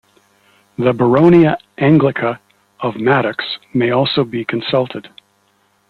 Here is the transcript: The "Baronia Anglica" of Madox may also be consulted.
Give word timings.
The 0.79 0.93
"Baronia 0.93 1.57
Anglica" 1.77 2.39
of 2.79 2.95
Madox 2.95 3.35
may 3.71 3.91
also 3.91 4.23
be 4.23 4.43
consulted. 4.43 5.09